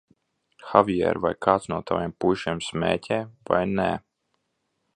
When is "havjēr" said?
0.69-1.19